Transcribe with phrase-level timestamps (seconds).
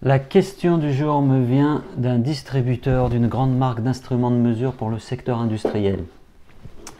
[0.00, 4.90] La question du jour me vient d'un distributeur d'une grande marque d'instruments de mesure pour
[4.90, 6.04] le secteur industriel.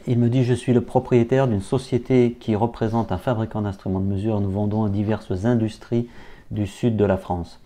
[0.09, 4.05] Il me dit je suis le propriétaire d'une société qui représente un fabricant d'instruments de
[4.05, 4.41] mesure.
[4.41, 6.09] Nous vendons à diverses industries
[6.51, 7.61] du sud de la France.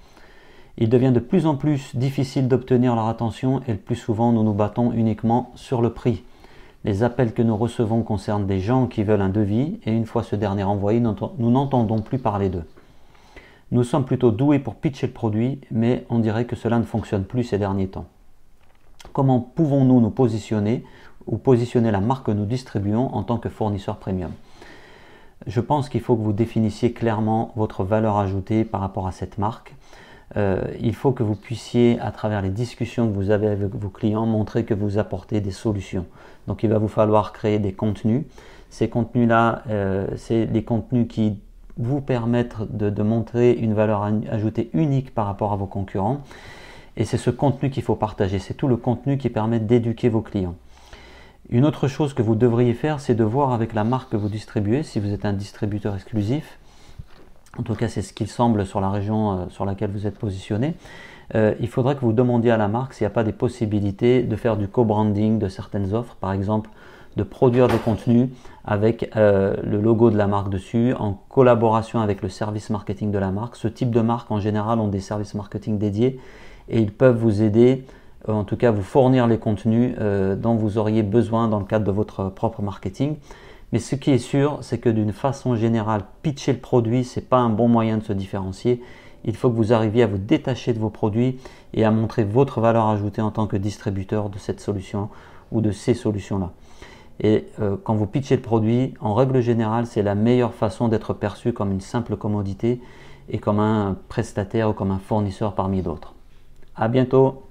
[0.76, 4.42] Il devient de plus en plus difficile d'obtenir leur attention et le plus souvent nous
[4.42, 6.24] nous battons uniquement sur le prix.
[6.84, 10.24] Les appels que nous recevons concernent des gens qui veulent un devis et une fois
[10.24, 12.66] ce dernier envoyé, nous n'entendons plus parler d'eux.
[13.72, 17.24] Nous sommes plutôt doués pour pitcher le produit, mais on dirait que cela ne fonctionne
[17.24, 18.04] plus ces derniers temps.
[19.14, 20.84] Comment pouvons-nous nous positionner
[21.26, 24.30] ou positionner la marque que nous distribuons en tant que fournisseur premium?
[25.46, 29.38] Je pense qu'il faut que vous définissiez clairement votre valeur ajoutée par rapport à cette
[29.38, 29.74] marque.
[30.36, 33.88] Euh, il faut que vous puissiez, à travers les discussions que vous avez avec vos
[33.88, 36.04] clients, montrer que vous apportez des solutions.
[36.46, 38.26] Donc il va vous falloir créer des contenus.
[38.68, 41.38] Ces contenus-là, euh, c'est les contenus qui
[41.78, 46.22] vous permettre de, montrer une valeur ajoutée unique par rapport à vos concurrents.
[46.96, 48.38] Et c'est ce contenu qu'il faut partager.
[48.38, 50.54] C'est tout le contenu qui permet d'éduquer vos clients.
[51.48, 54.28] Une autre chose que vous devriez faire, c'est de voir avec la marque que vous
[54.28, 56.58] distribuez, si vous êtes un distributeur exclusif,
[57.58, 60.18] en tout cas c'est ce qu'il semble sur la région euh, sur laquelle vous êtes
[60.18, 60.74] positionné,
[61.34, 64.22] euh, il faudrait que vous demandiez à la marque s'il n'y a pas des possibilités
[64.22, 66.70] de faire du co-branding de certaines offres, par exemple
[67.16, 68.28] de produire des contenus
[68.64, 73.18] avec euh, le logo de la marque dessus, en collaboration avec le service marketing de
[73.18, 73.56] la marque.
[73.56, 76.20] Ce type de marque, en général, ont des services marketing dédiés
[76.68, 77.84] et ils peuvent vous aider,
[78.28, 81.64] euh, en tout cas vous fournir les contenus euh, dont vous auriez besoin dans le
[81.64, 83.16] cadre de votre propre marketing.
[83.72, 87.26] Mais ce qui est sûr, c'est que d'une façon générale, pitcher le produit, ce n'est
[87.26, 88.82] pas un bon moyen de se différencier.
[89.24, 91.38] Il faut que vous arriviez à vous détacher de vos produits
[91.72, 95.08] et à montrer votre valeur ajoutée en tant que distributeur de cette solution
[95.52, 96.50] ou de ces solutions-là.
[97.20, 101.12] Et euh, quand vous pitchez le produit, en règle générale, c'est la meilleure façon d'être
[101.14, 102.80] perçu comme une simple commodité
[103.28, 106.14] et comme un prestataire ou comme un fournisseur parmi d'autres.
[106.74, 107.42] À bientôt